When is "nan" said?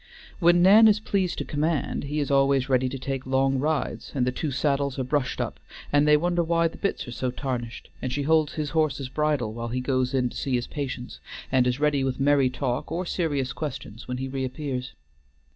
0.63-0.87